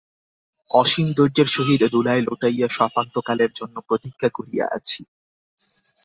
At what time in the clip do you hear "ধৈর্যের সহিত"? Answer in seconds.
1.17-1.81